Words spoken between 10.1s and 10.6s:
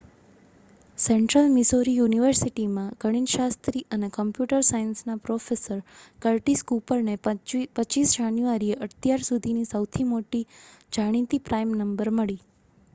મોટી